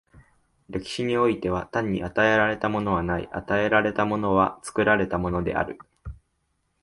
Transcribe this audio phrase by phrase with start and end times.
[0.67, 5.77] 歴史においては、単に与えられたものはない、与えられたものは作られたものである。